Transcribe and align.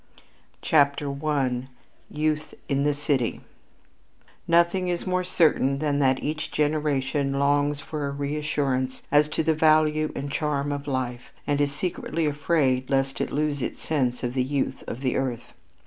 CHAPTER 0.63 1.11
I 1.27 1.67
YOUTH 2.09 2.55
IN 2.67 2.85
THE 2.85 2.93
CITY 2.95 3.41
Nothing 4.47 4.87
is 4.87 5.05
more 5.05 5.23
certain 5.23 5.77
than 5.77 5.99
that 5.99 6.23
each 6.23 6.49
generation 6.49 7.37
longs 7.37 7.81
for 7.81 8.07
a 8.07 8.11
reassurance 8.11 9.03
as 9.11 9.29
to 9.29 9.43
the 9.43 9.53
value 9.53 10.11
and 10.15 10.31
charm 10.31 10.71
of 10.71 10.87
life, 10.87 11.31
and 11.45 11.61
is 11.61 11.71
secretly 11.71 12.25
afraid 12.25 12.89
lest 12.89 13.21
it 13.21 13.31
lose 13.31 13.61
its 13.61 13.79
sense 13.79 14.23
of 14.23 14.33
the 14.33 14.41
youth 14.41 14.83
of 14.87 15.01
the 15.01 15.17
earth. 15.17 15.53